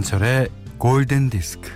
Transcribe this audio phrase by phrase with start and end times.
[0.00, 0.48] 김현철의
[0.78, 1.70] 골든 디스크.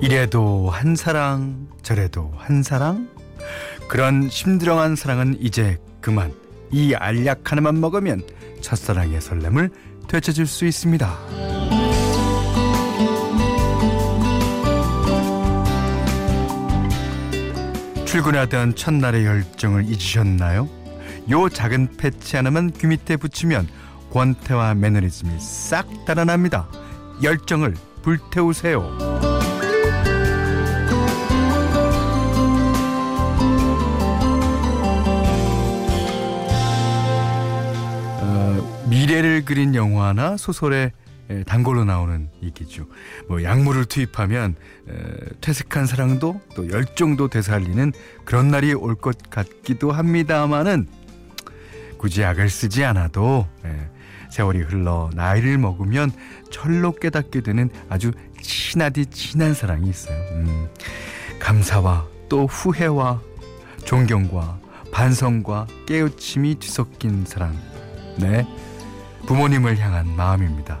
[0.00, 3.08] 이래도 한 사랑, 저래도 한 사랑.
[3.88, 6.32] 그런 심드렁한 사랑은 이제 그만.
[6.70, 8.22] 이 알약 하나만 먹으면
[8.60, 9.70] 첫사랑의 설렘을
[10.08, 11.55] 되찾을 수 있습니다.
[18.16, 20.70] 출근하던 첫날의 열정을 잊으셨나요?
[21.30, 23.68] 요 작은 패치 하나만 귀 밑에 붙이면
[24.10, 26.66] 권태와 매너리즘이 싹 달아납니다.
[27.22, 28.80] 열정을 불태우세요.
[38.88, 40.92] 미래를 그린 영화나 소설의
[41.46, 42.86] 단골로 나오는 얘기죠.
[43.28, 44.54] 뭐 약물을 투입하면
[45.40, 47.92] 퇴색한 사랑도 또 열정도 되살리는
[48.24, 50.86] 그런 날이 올 것 같기도 합니다만은
[51.98, 53.46] 굳이 약을 쓰지 않아도
[54.30, 56.10] 세월이 흘러 나이를 먹으면
[56.50, 60.16] 철로 깨닫게 되는 아주 친하디 친한 사랑이 있어요.
[60.32, 60.68] 음,
[61.38, 63.20] 감사와 또 후회와
[63.84, 64.58] 존경과
[64.92, 67.56] 반성과 깨우침이 뒤섞인 사랑.
[68.18, 68.46] 네.
[69.26, 70.80] 부모님을 향한 마음입니다.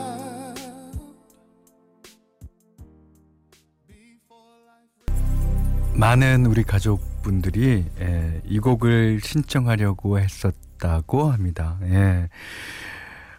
[6.11, 11.79] 많은 우리 가족분들이 예, 이 곡을 신청하려고 했었다고 합니다.
[11.83, 12.27] 예.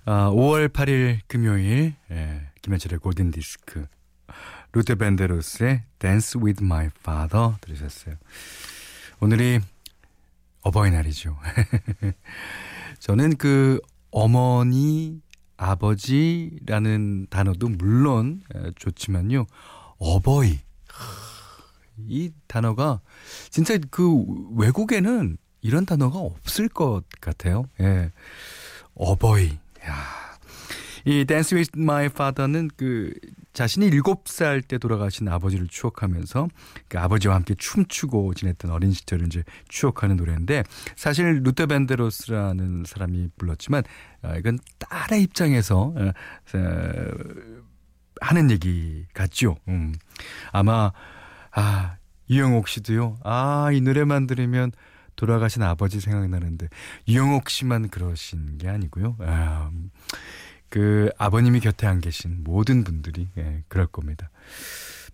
[0.06, 3.84] 아, 5월 8일 금요일 예, 김현철의 골든 디스크
[4.72, 8.14] 루테 벤데로스의 Dance with My Father 들으셨어요.
[9.20, 9.60] 오늘이
[10.62, 11.36] 어버이날이죠.
[13.00, 13.80] 저는 그
[14.10, 15.20] 어머니,
[15.58, 19.44] 아버지라는 단어도 물론 예, 좋지만요.
[19.98, 20.58] 어버이
[22.08, 23.00] 이 단어가
[23.50, 24.24] 진짜 그
[24.56, 27.64] 외국에는 이런 단어가 없을 것 같아요.
[27.80, 28.10] 예.
[28.94, 29.58] 어버이.
[29.86, 30.22] 야.
[31.04, 33.12] 이 Dance with My Father는 그
[33.52, 36.48] 자신이 7살 때 돌아가신 아버지를 추억하면서
[36.88, 40.62] 그 아버지와 함께 춤추고 지냈던 어린 시절을 이제 추억하는 노래인데
[40.96, 43.82] 사실 루더 밴드로스라는 사람이 불렀지만
[44.22, 46.12] 아, 이건 딸의 입장에서 어,
[48.20, 49.56] 하는 얘기 같죠.
[49.68, 49.94] 음.
[50.52, 50.92] 아마
[51.52, 51.96] 아,
[52.28, 53.18] 이영옥 씨도요.
[53.24, 54.72] 아, 이 노래만 들으면
[55.16, 56.68] 돌아가신 아버지 생각나는데
[57.06, 59.16] 이영옥 씨만 그러신 게 아니고요.
[59.20, 59.70] 아,
[60.68, 64.30] 그 아버님이 곁에 안 계신 모든 분들이 예, 그럴 겁니다.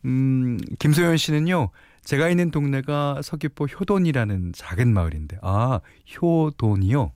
[0.04, 1.70] 음, 김소연 씨는요.
[2.04, 5.80] 제가 있는 동네가 서귀포 효돈이라는 작은 마을인데 아,
[6.22, 7.12] 효돈이요.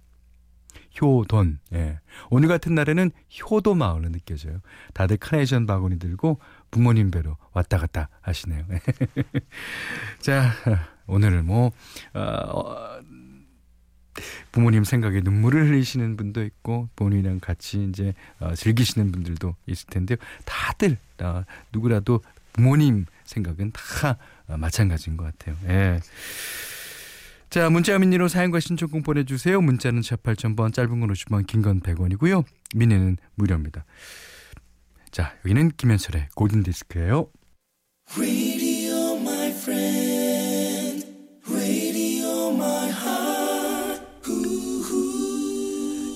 [1.01, 1.59] 효돈.
[1.73, 2.01] 예.
[2.29, 3.11] 오늘 같은 날에는
[3.41, 4.61] 효도 마을로 느껴져요.
[4.93, 6.39] 다들 카네이션 바구니 들고
[6.73, 8.65] 부모님 뵈러 왔다 갔다 하시네요.
[10.21, 10.51] 자,
[11.07, 11.71] 오늘은 뭐,
[12.15, 12.99] 어,
[14.51, 20.17] 부모님 생각에 눈물을 흘리시는 분도 있고 부모님이랑 같이 이제 어, 즐기시는 분들도 있을 텐데요.
[20.45, 22.21] 다들 어, 누구라도
[22.53, 24.17] 부모님 생각은 다
[24.49, 25.57] 어, 마찬가지인 것 같아요.
[25.69, 26.01] 예.
[27.51, 29.61] 자, 문자 미니로 사연과 신청곡 보내주세요.
[29.61, 32.45] 문자는 샵 8000번, 짧은 건 50원, 긴 건 100원이고요.
[32.75, 33.85] 미니는 무료입니다.
[35.13, 37.29] 자, 여기는 김현철의 골든 디스크예요.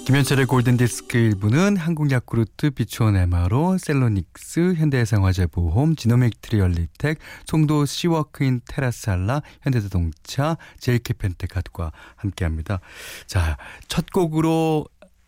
[0.06, 11.91] 김현철의 골든디스크 1부는 한국야쿠르트, 비추온 에마로, 셀로닉스, 현대해상화재보험, 지노믹트리 얼리텍, 송도 시워크인 테라살라, 현대자동차, 제일캐펜테카드과
[12.15, 12.79] 함께합니다.
[13.26, 14.87] 자, 첫 곡으로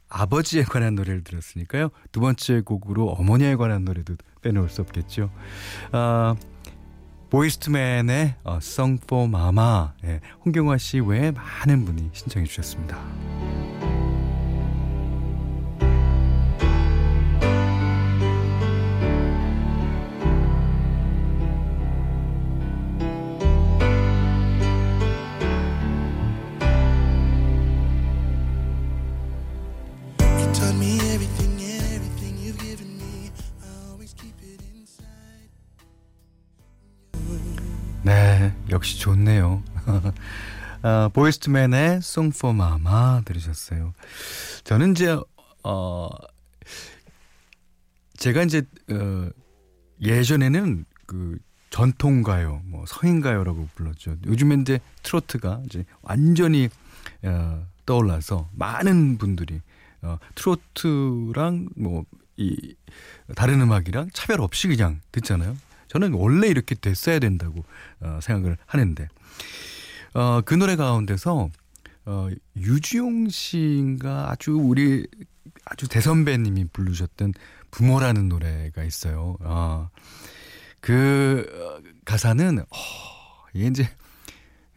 [0.09, 1.91] 아버지에 관한 노래를 들었으니까요.
[2.13, 5.31] 두 번째 곡으로 어머니에 관한 노래도 빼놓을 수 없겠죠.
[5.93, 6.35] 아,
[7.31, 12.99] 보이스트맨의 어, Song for Mama 예, 홍경화 씨 외에 많은 분이 신청해 주셨습니다.
[38.71, 39.63] 역시 좋네요.
[40.83, 43.93] 아, 보이스트맨의 Song for Mama 들으셨어요.
[44.65, 45.19] 저는 이제
[45.65, 46.09] 어
[48.17, 49.29] 제가 이제 어
[50.01, 51.39] 예전에는 그
[51.71, 54.17] 전통 가요, 뭐 서인 가요라고 불렀죠.
[54.27, 56.69] 요즘엔 이제 트로트가 이제 완전히
[57.23, 59.61] 어, 떠올라서 많은 분들이
[60.03, 62.05] 어, 트로트랑 뭐
[62.39, 62.75] 이
[63.35, 65.57] 다른 음악이랑 차별 없이 그냥 듣잖아요.
[65.89, 67.65] 저는 원래 이렇게 됐어야 된다고
[68.01, 69.09] 어, 생각을 하는데
[70.15, 71.51] 어, 그 노래 가운데서
[72.07, 75.07] 어, 유지용 씨인가 아주 우리
[75.65, 77.35] 아주 대선배님이 부르셨던
[77.71, 79.37] 부모라는 노래가 있어요.
[79.41, 79.91] 아,
[80.81, 81.47] 그
[82.05, 82.65] 가사는 어,
[83.53, 83.89] 이게 이제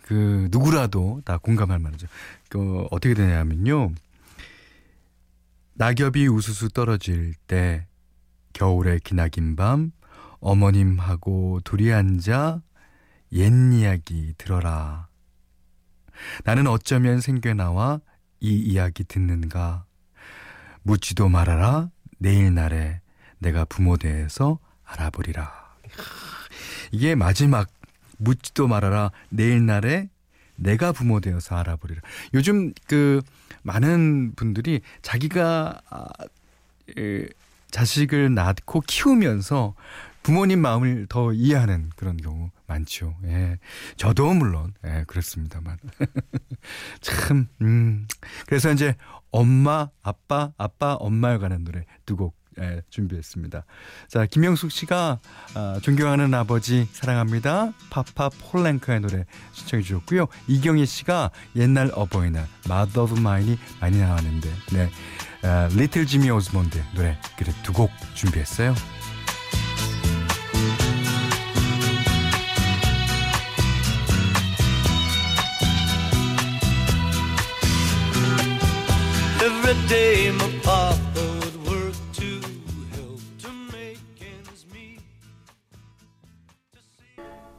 [0.01, 2.07] 그 누구라도 다 공감할 만하죠.
[2.49, 3.93] 그 어떻게 되냐면요.
[5.75, 7.87] 낙엽이 우수수 떨어질 때
[8.53, 9.93] 겨울의 기나긴 밤
[10.41, 12.61] 어머님하고 둘이 앉아
[13.33, 15.07] 옛 이야기 들어라.
[16.43, 18.01] 나는 어쩌면 생겨나와
[18.39, 19.85] 이 이야기 듣는가.
[20.83, 21.89] 묻지도 말아라.
[22.17, 23.01] 내일 날에
[23.39, 25.49] 내가 부모 대해서 알아보리라.
[26.91, 27.69] 이게 마지막
[28.17, 29.11] 묻지도 말아라.
[29.29, 30.09] 내일 날에
[30.55, 32.01] 내가 부모 되어서 알아보리라.
[32.33, 33.21] 요즘 그
[33.63, 36.05] 많은 분들이 자기가 아,
[36.97, 37.25] 에,
[37.71, 39.73] 자식을 낳고 키우면서
[40.23, 43.15] 부모님 마음을 더 이해하는 그런 경우 많죠.
[43.25, 43.57] 예.
[43.97, 45.77] 저도 물론, 예, 그렇습니다만.
[47.01, 48.07] 참, 음.
[48.45, 48.95] 그래서 이제
[49.31, 53.63] 엄마, 아빠, 아빠, 엄마에 관한 노래 두곡 예, 준비했습니다.
[54.09, 55.19] 자, 김영숙 씨가
[55.55, 57.71] 아, 존경하는 아버지 사랑합니다.
[57.89, 60.27] 파파 폴랭크의 노래 신청해 주셨고요.
[60.47, 64.89] 이경희 씨가 옛날 어버이날 Mother of Mine이 많이 나왔는데 네.
[65.43, 68.75] 아, 리틀 지미 오즈몬드 노래 그래 두 곡 준비했어요.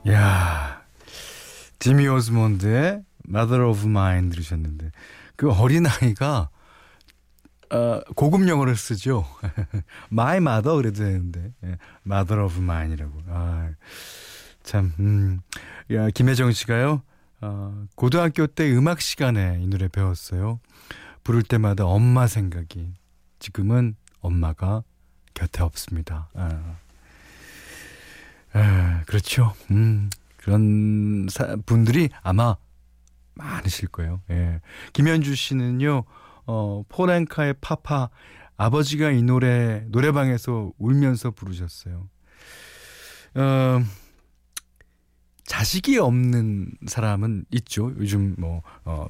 [0.09, 0.83] 야,
[1.79, 4.91] 지미 오즈몬드의 Mother of Mine 들으셨는데
[5.37, 6.51] 그 어린 아이가
[7.71, 9.25] 어, 고급 영어를 쓰죠.
[10.13, 13.23] My mother 그래도 되는데 예, Mother of Mine이라고.
[13.29, 13.71] 아,
[14.63, 15.41] 참, 음,
[15.91, 17.03] 야, 김혜정 씨가요.
[17.41, 20.61] 어, 고등학교 때 음악 시간에 이 노래 배웠어요.
[21.25, 22.93] 부를 때마다 엄마 생각이
[23.39, 24.83] 지금은 엄마가
[25.35, 26.29] 곁에 없습니다.
[26.35, 26.77] 아,
[28.53, 29.55] 아 그렇죠.
[29.71, 32.57] 음, 그런 사, 분들이 아마
[33.35, 34.21] 많으실 거예요.
[34.31, 34.61] 예.
[34.93, 36.05] 김현주 씨는요,
[36.47, 38.11] 어, 포렌카의 파파,
[38.57, 42.09] 아버지가 이 노래, 노래방에서 울면서 부르셨어요.
[43.35, 43.85] 어,
[45.45, 47.93] 자식이 없는 사람은 있죠.
[47.99, 49.07] 요즘 뭐, 어,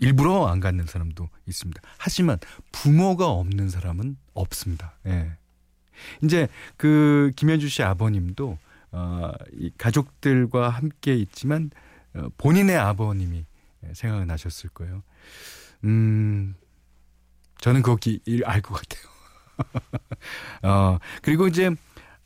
[0.00, 1.80] 일부러 안 갖는 사람도 있습니다.
[1.98, 2.38] 하지만
[2.72, 4.94] 부모가 없는 사람은 없습니다.
[5.06, 5.32] 예.
[6.22, 8.58] 이제 그 김현주 씨 아버님도
[8.92, 11.70] 어, 이 가족들과 함께 있지만
[12.14, 13.44] 어, 본인의 아버님이
[13.92, 15.02] 생각이 나셨을 거예요.
[15.84, 16.54] 음,
[17.58, 19.10] 저는 거기 알것 같아요.
[20.62, 21.70] 어, 그리고 이제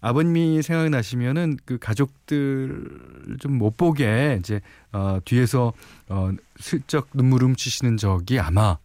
[0.05, 4.61] 아버님이 생각나시면은 그 가족들 좀 못 보게 이제
[4.93, 5.73] 어 뒤에서
[6.09, 8.77] 어 슬쩍 눈물 훔치시는 적이 아마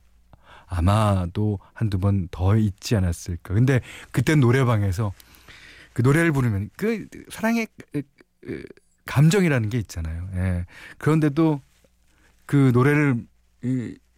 [0.67, 3.53] 아마도 한두 번 더 있지 않았을까.
[3.53, 5.11] 근데 그때 노래방에서
[5.93, 7.67] 그 노래를 부르면 그 사랑의
[9.05, 10.29] 감정이라는 게 있잖아요.
[10.35, 10.65] 예.
[10.99, 11.61] 그런데도
[12.45, 13.25] 그 노래를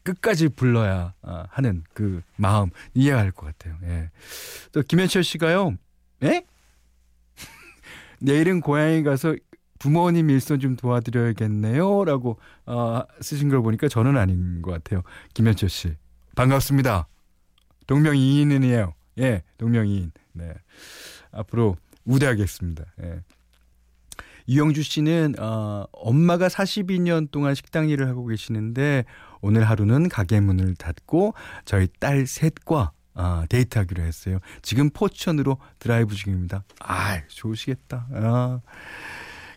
[0.04, 3.78] 끝까지 불러야 아, 하는 그 마음 이해할 것 같아요.
[3.84, 4.10] 예.
[4.74, 5.78] 또 김현철 씨가요.
[6.24, 6.44] 예?
[8.22, 9.36] 내일은 고향에 가서
[9.80, 12.06] 부모님 일손 좀 도와드려야겠네요.
[12.06, 15.02] 라고 어, 쓰신 걸 보니까 저는 아닌 것 같아요.
[15.34, 15.96] 김현철 씨.
[16.36, 17.08] 반갑습니다.
[17.88, 18.94] 동명이인이에요.
[19.20, 20.12] 예, 동명이인.
[20.34, 20.54] 네.
[21.32, 22.86] 앞으로 우대하겠습니다.
[23.04, 23.22] 예.
[24.48, 29.06] 유영주 씨는 어, 엄마가 42년 동안 식당 일을 하고 계시는데
[29.42, 31.34] 오늘 하루는 가게 문을 닫고
[31.66, 34.40] 저희 딸 셋과 아, 데이트하기로 했어요.
[34.62, 36.64] 지금 포천으로 드라이브 중입니다.
[36.80, 38.08] 아, 좋으시겠다.
[38.14, 38.60] 아.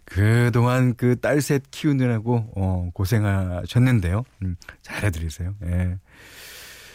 [0.06, 4.24] 그동안 그 딸 셋 키우느라고 어, 고생하셨는데요.
[4.42, 5.54] 음, 잘해드리세요.
[5.64, 5.98] 예.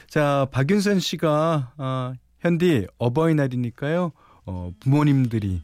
[0.08, 4.12] 자, 박윤선 씨가 아, 현디 어버이날이니까요.
[4.46, 5.64] 어, 부모님들이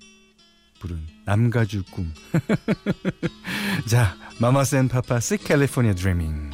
[0.79, 2.11] 부른 남가주 꿈.
[3.87, 6.49] 자, 마마센 파파 스 캘리포니아 드리밍.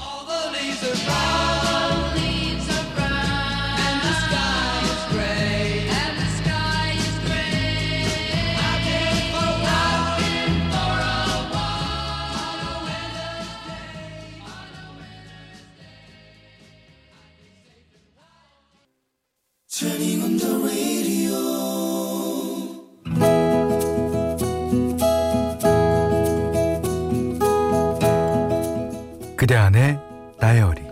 [29.42, 30.00] 그대 안의
[30.40, 30.84] 다이어리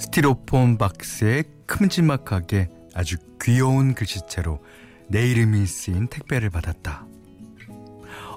[0.00, 4.64] 스티로폼 박스에 큼지막하게 아주 귀여운 글씨체로
[5.08, 7.04] 내 이름이 쓰인 택배를 받았다.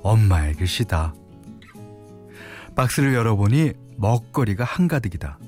[0.04, 1.16] 엄마의 글씨다.
[2.76, 5.40] 박스를 열어보니 먹거리가 한가득이다.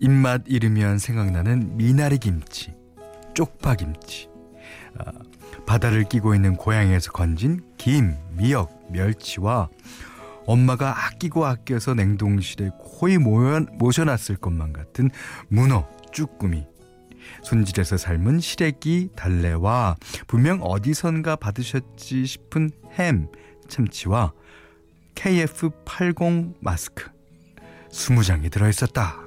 [0.00, 2.74] 입맛 잃으면 생각나는 미나리 김치,
[3.32, 4.28] 쪽파 김치,
[4.98, 5.12] 아,
[5.70, 9.68] 바다를 끼고 있는 고향에서 건진 김, 미역, 멸치와
[10.44, 15.10] 엄마가 아끼고 아껴서 냉동실에 거의 모셔놨을 것만 같은
[15.46, 16.66] 문어, 쭈꾸미,
[17.44, 19.94] 손질해서 삶은 시래기, 달래와
[20.26, 23.28] 분명 어디선가 받으셨지 싶은 햄,
[23.68, 24.32] 참치와
[25.14, 27.08] KF80 마스크
[27.92, 29.20] 20장이 들어있었다.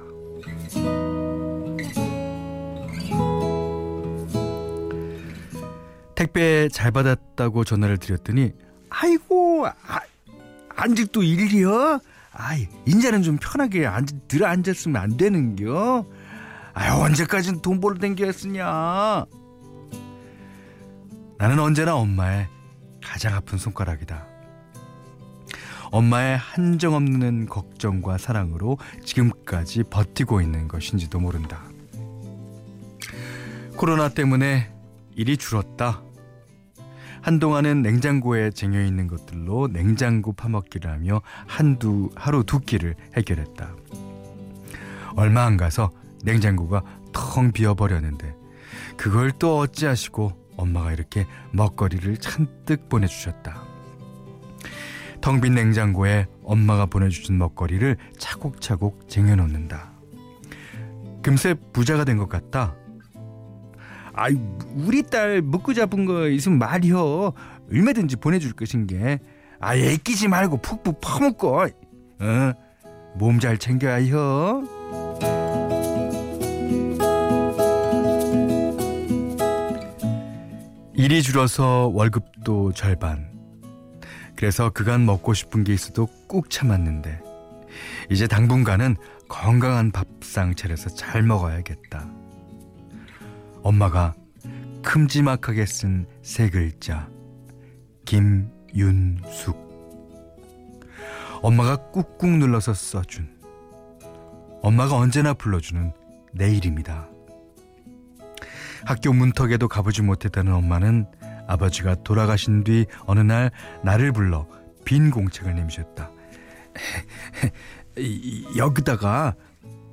[6.24, 8.52] 택배 잘 받았다고 전화를 드렸더니
[8.88, 10.00] 아이고 아,
[10.74, 12.00] 아직도 일이여?
[12.32, 16.06] 아이 인자는 좀 편하게 앉, 들어 앉았으면 안 되는겨?
[16.72, 19.26] 아유 언제까지 돈 벌어 댕겼으냐?
[21.36, 22.48] 나는 언제나 엄마의
[23.02, 24.26] 가장 아픈 손가락이다.
[25.90, 31.62] 엄마의 한정없는 걱정과 사랑으로 지금까지 버티고 있는 것인지도 모른다.
[33.76, 34.72] 코로나 때문에
[35.14, 36.02] 일이 줄었다.
[37.24, 43.74] 한동안은 냉장고에 쟁여 있는 것들로 냉장고 파먹기를 하며 한두 하루 두 끼를 해결했다.
[45.16, 45.90] 얼마 안 가서
[46.22, 46.82] 냉장고가
[47.14, 48.36] 텅 비어버렸는데
[48.98, 53.62] 그걸 또 어찌하시고 엄마가 이렇게 먹거리를 잔뜩 보내주셨다.
[55.22, 59.92] 텅 빈 냉장고에 엄마가 보내주신 먹거리를 차곡차곡 쟁여놓는다.
[61.22, 62.74] 금세 부자가 된 것 같다.
[64.14, 64.36] 아이
[64.74, 67.32] 우리 딸 먹고 잡은 거 있으면 말이여
[67.72, 69.18] 얼마든지 보내줄 것인 게
[69.60, 72.52] 아, 애끼지 말고 푹푹 퍼먹고 어?
[73.16, 74.62] 몸 잘 챙겨야 혀.
[80.94, 83.32] 일이 줄어서 월급도 절반.
[84.36, 87.20] 그래서 그간 먹고 싶은 게 있어도 꾹 참았는데
[88.10, 88.96] 이제 당분간은
[89.28, 92.23] 건강한 밥상 차려서 잘 먹어야겠다.
[93.64, 94.14] 엄마가
[94.82, 97.08] 큼지막하게 쓴 세 글자
[98.06, 99.56] 김윤숙
[101.42, 103.28] 엄마가 꾹꾹 눌러서 써준
[104.62, 105.92] 엄마가 언제나 불러주는
[106.32, 107.06] 내 이름이다.
[108.86, 111.06] 학교 문턱에도 가보지 못했다는 엄마는
[111.46, 113.50] 아버지가 돌아가신 뒤 어느 날
[113.82, 114.46] 나를 불러
[114.86, 116.10] 빈 공책을 내미셨다.
[118.56, 119.34] 여기다가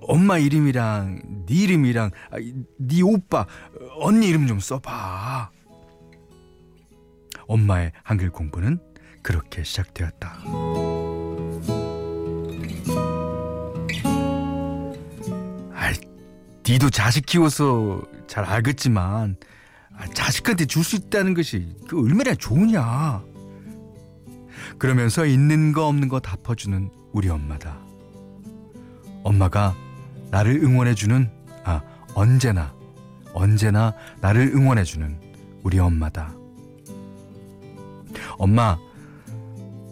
[0.02, 2.38] 엄마 이름이랑 네 이름이랑 아,
[2.78, 3.46] 네 오빠
[4.00, 5.52] 언니 이름 좀 써봐.
[7.48, 8.80] 엄마의 한글 공부는
[9.22, 10.40] 그렇게 시작되었다.
[15.74, 15.94] 아,
[16.68, 19.36] 니도 자식 키워서 잘 알겠지만
[19.98, 23.24] 아, 자식한테 줄 수 있다는 것이 그 얼마나 좋으냐.
[24.78, 27.80] 그러면서 있는 거 없는 거 다 퍼주는 우리 엄마다.
[29.24, 29.76] 엄마가
[30.32, 31.30] 나를 응원해주는,
[31.64, 31.82] 아,
[32.16, 32.74] 언제나,
[33.34, 35.20] 언제나 나를 응원해주는
[35.64, 36.34] 우리 엄마다.
[38.38, 38.78] 엄마,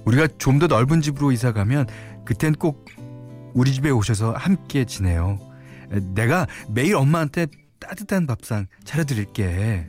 [0.05, 1.86] 우리가 좀 더 넓은 집으로 이사 가면
[2.25, 2.86] 그땐 꼭
[3.53, 5.39] 우리 집에 오셔서 함께 지내요.
[6.13, 7.48] 내가 매일 엄마한테
[7.79, 9.88] 따뜻한 밥상 차려드릴게.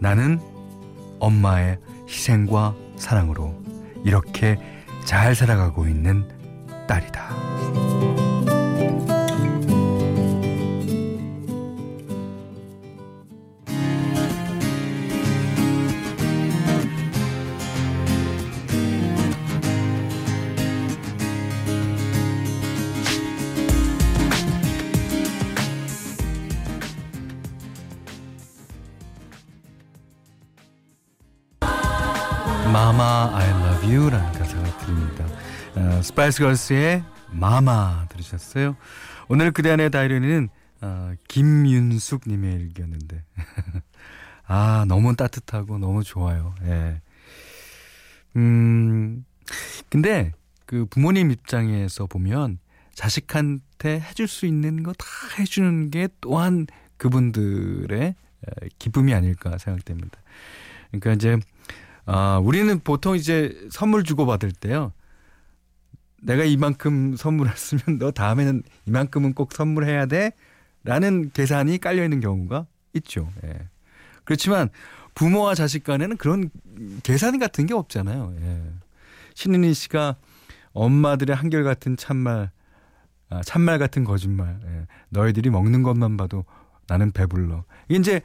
[0.00, 0.40] 나는
[1.20, 3.54] 엄마의 희생과 사랑으로
[4.04, 4.58] 이렇게
[5.04, 6.28] 잘 살아가고 있는
[6.86, 7.91] 딸이다.
[36.02, 38.76] 어, 스파이스 걸스의 Mama 들으셨어요?
[39.28, 40.48] 오늘 그대 안의 다이어리는
[40.80, 43.22] 어, 김윤숙 님의 일기였는데
[44.48, 46.56] 아 너무 따뜻하고 너무 좋아요.
[46.64, 47.00] 예.
[48.34, 49.24] 음
[49.90, 50.32] 근데
[50.66, 52.58] 그 부모님 입장에서 보면
[52.94, 55.06] 자식한테 해줄 수 있는 거 다
[55.38, 56.66] 해주는 게 또한
[56.96, 58.16] 그분들의
[58.80, 60.18] 기쁨이 아닐까 생각됩니다.
[60.88, 61.38] 그러니까 이제
[62.06, 64.92] 아, 우리는 보통 이제 선물 주고 받을 때요.
[66.22, 70.32] 내가 이만큼 선물했으면 너 다음에는 이만큼은 꼭 선물해야 돼.
[70.84, 73.28] 라는 계산이 깔려 있는 경우가 있죠.
[73.44, 73.68] 예.
[74.24, 74.68] 그렇지만
[75.14, 76.50] 부모와 자식 간에는 그런
[77.02, 78.34] 계산 같은 게 없잖아요.
[78.40, 78.62] 예.
[79.34, 80.16] 신은희 씨가
[80.72, 82.50] 엄마들의 한결같은 참말,
[83.28, 84.58] 아, 참말 같은 거짓말.
[84.64, 84.86] 예.
[85.10, 86.44] 너희들이 먹는 것만 봐도
[86.88, 87.64] 나는 배불러.
[87.88, 88.20] 이게 이제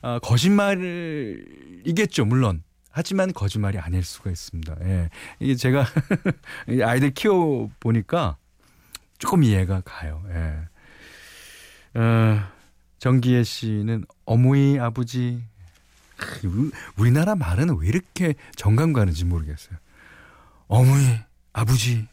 [0.00, 2.62] 아, 거짓말이겠죠, 물론.
[2.90, 4.76] 하지만 거짓말이 아닐 수가 있습니다.
[4.82, 5.10] 예.
[5.40, 5.86] 이게 제가
[6.84, 8.36] 아이들 키워 보니까
[9.18, 10.22] 조금 이해가 가요.
[10.30, 11.98] 예.
[12.00, 12.42] 어,
[12.98, 15.42] 정기혜 씨는 어머니 아버지
[16.96, 19.78] 우리나라 말은 왜 이렇게 정감 가는지 모르겠어요.
[20.66, 21.18] 어머니
[21.52, 22.06] 아버지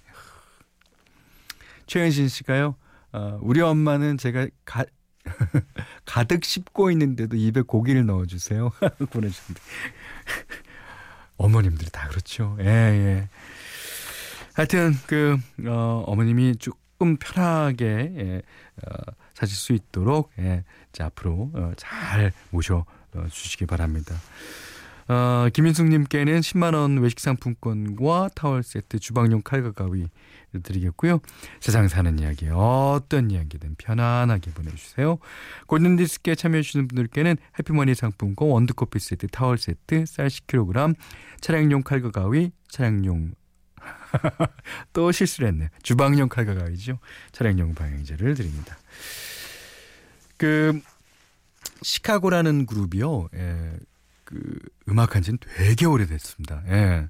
[1.87, 2.75] 최현신 씨가요.
[3.11, 4.85] 어, 우리 엄마는 제가 가,
[6.05, 8.71] 가득 씹고 있는데도 입에 고기를 넣어주세요.
[9.09, 9.61] 보내주셨는데
[11.37, 12.57] 어머님들이 다 그렇죠.
[12.61, 13.29] 예 예.
[14.55, 15.37] 하여튼 그
[15.67, 17.85] 어, 어머님이 조금 편하게
[18.17, 18.41] 예,
[18.85, 18.95] 어,
[19.33, 20.63] 사실 수 있도록 예,
[20.93, 24.15] 자, 앞으로 어, 잘 모셔 어, 주시기 바랍니다.
[25.07, 30.07] 어, 김인숙님께는 10만원 외식 상품권과 타월 세트, 주방용 칼과 가위
[30.63, 31.19] 드리겠고요.
[31.59, 35.19] 세상 사는 이야기, 어떤 이야기든 편안하게 보내주세요.
[35.67, 40.95] 골든디스크에 참여해주시는 분들께는 해피머니 상품권, 원두커피 세트, 타월 세트, 쌀 10kg,
[41.41, 43.33] 차량용 칼과 가위, 차량용
[44.93, 45.69] 또 실수를 했네.
[45.83, 46.99] 주방용 칼과 가위죠.
[47.31, 48.77] 차량용 방향제를 드립니다.
[50.37, 50.81] 그
[51.81, 53.29] 시카고라는 그룹이요.
[53.35, 53.73] 예.
[54.35, 56.63] 그 음악한 지는 되게 오래됐습니다.
[56.67, 57.07] 예.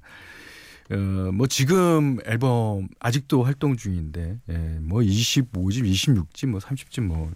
[0.90, 0.96] 어,
[1.32, 7.32] 뭐 지금 앨범 아직도 활동 중인데 예, 뭐 25집, 26집, 뭐 30집 뭐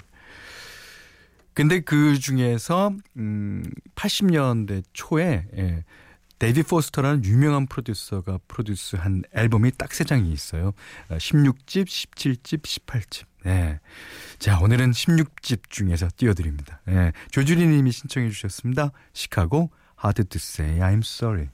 [1.52, 3.64] 근데 그 중에서 음
[3.96, 5.84] 80년대 초에 예,
[6.38, 10.72] 데이빗 포스터라는 유명한 프로듀서가 프로듀스한 앨범이 딱 세 장이 있어요.
[11.10, 13.24] 16집, 17집, 18집.
[13.44, 13.80] 네.
[14.38, 16.80] 자, 오늘은 16집 중에서 띄워드립니다.
[16.86, 17.12] 네.
[17.30, 18.92] 조주리 님이 신청해 주셨습니다.
[19.12, 21.50] 시카고, Hard to say I'm sorry.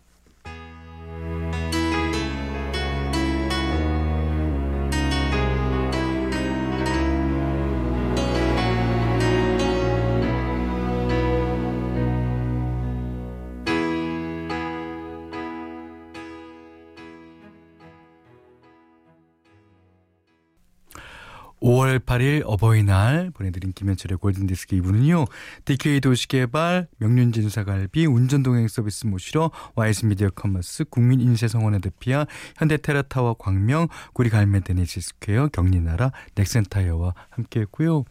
[21.66, 25.26] 5월 8일 어버이날 보내드린 김현철의 골든디스크 2부는요.
[25.64, 32.26] DK 도시개발, 명륜진사갈비, 운전동행 서비스 모시러 와이스 미디어 커머스, 국민인쇄성원의 대피아,
[32.56, 38.04] 현대테라타워 광명, 구리갈매 데니시스퀘어, 경리나라, 넥센타이어와 함께했고요.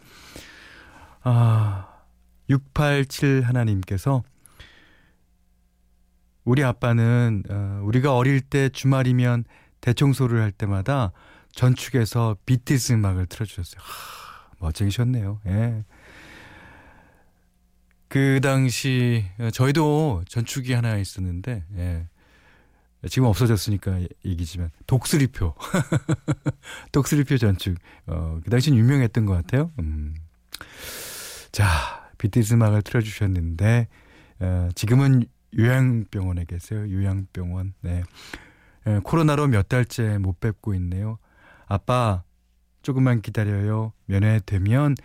[1.24, 1.88] 아,
[2.50, 4.22] 687 하나님께서
[6.44, 9.46] 우리 아빠는 어, 우리가 어릴 때 주말이면
[9.80, 11.14] 대청소를 할 때마다
[11.56, 13.82] 전축에서 비티스 음악을 틀어주셨어요.
[13.82, 15.42] 하, 멋쟁이셨네요.
[15.48, 15.84] 예.
[18.08, 22.08] 그 당시 저희도 전축이 하나 있었는데 예.
[23.10, 25.54] 지금 없어졌으니까 얘기지만 독수리표
[26.92, 29.72] 독수리표 전축 어, 그 당시는 유명했던 것 같아요.
[29.80, 30.16] 음.
[31.52, 31.66] 자
[32.18, 33.88] 비티스 음악을 틀어주셨는데
[34.40, 35.26] 어, 지금은
[35.58, 36.82] 요양병원에 계세요.
[36.82, 37.74] 요양병원.
[37.82, 38.04] 네.
[38.88, 41.18] 예, 코로나로 몇 달째 못 뵙고 있네요.
[41.68, 42.24] 아빠,
[42.82, 43.94] 조금만 기다려요.
[44.06, 44.96] 면회되면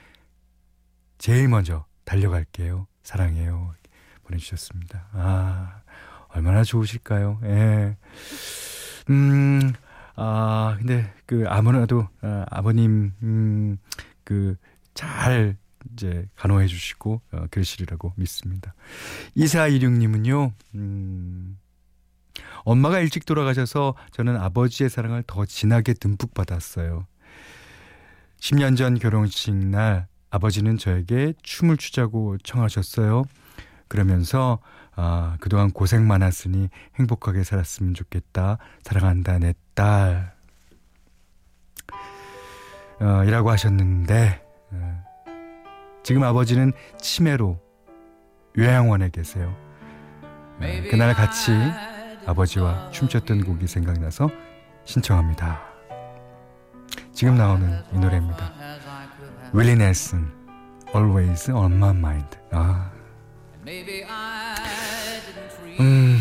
[1.19, 2.87] 제일 먼저 달려갈게요.
[3.03, 3.75] 사랑해요.
[4.25, 5.09] 보내주셨습니다.
[5.13, 5.83] 아,
[6.29, 7.41] 얼마나 좋으실까요?
[7.45, 7.97] 예.
[9.11, 9.73] 음,
[10.17, 13.79] 아, 근데 그 아무나도 아, 아버님, 음,
[14.25, 14.57] 그
[14.95, 15.57] 잘
[15.93, 18.75] 이제 간호해 주시고 어, 계시리라고 믿습니다.
[19.37, 21.59] 2426님은요, 음,
[22.65, 27.07] 엄마가 일찍 돌아가셔서 저는 아버지의 사랑을 더 진하게 듬뿍 받았어요.
[28.39, 33.25] 10년 전 결혼식 날 아버지는 저에게 춤을 추자고 청하셨어요.
[33.89, 34.61] 그러면서
[34.97, 38.59] 아, 그동안 고생 많았으니 행복하게 살았으면 좋겠다.
[38.83, 40.35] 사랑한다, 내 딸.
[43.01, 45.05] 어, 이라고 하셨는데, 어,
[46.03, 47.59] 지금 아버지는 치매로
[48.59, 49.57] 요양원에 계세요.
[50.23, 51.53] 어, 그날 같이
[52.31, 54.31] 아버지와 춤췄던 곡이 생각나서
[54.85, 55.61] 신청합니다.
[57.13, 58.53] 지금 나오는 이 노래입니다.
[59.53, 60.31] 윌리 넬슨,
[60.95, 62.39] Always on my mind.
[62.53, 62.91] 아.
[65.81, 66.21] 음.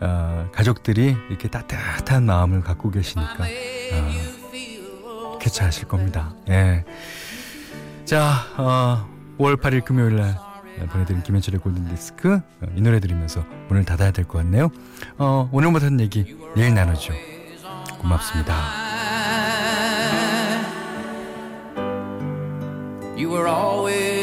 [0.00, 3.44] 어, 가족들이 이렇게 따뜻한 마음을 갖고 계시니까
[5.04, 6.34] 어, 쾌차하실 겁니다.
[6.48, 6.84] 예.
[8.06, 10.38] 자, 어, 5월 8일 금요일 날
[10.78, 14.70] 네, 보내드린 김현철의 골든디스크 어, 이 노래 들으면서 문을 닫아야 될 것 같네요.
[15.18, 17.12] 어, 오늘 못한 얘기 내일 나누죠.
[17.98, 18.54] 고맙습니다.
[23.16, 24.15] You were always